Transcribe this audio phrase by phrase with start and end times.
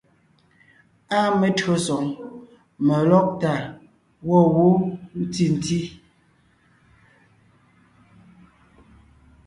[1.17, 2.05] Áa metÿǒsoŋ,
[2.85, 3.53] melɔ́gtà
[4.25, 4.65] gwɔ̂ wó
[5.21, 5.79] ntì ntí.